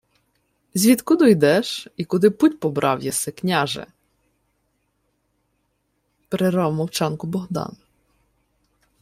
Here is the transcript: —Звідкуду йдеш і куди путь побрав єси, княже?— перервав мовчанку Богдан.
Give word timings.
—Звідкуду 0.73 1.25
йдеш 1.25 1.87
і 1.97 2.05
куди 2.05 2.29
путь 2.29 2.59
побрав 2.59 3.03
єси, 3.03 3.31
княже?— 3.31 3.87
перервав 6.29 6.73
мовчанку 6.73 7.27
Богдан. 7.27 7.77